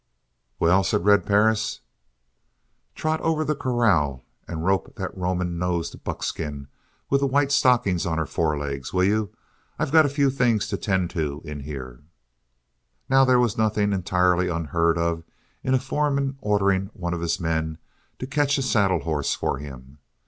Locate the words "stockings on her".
7.51-8.25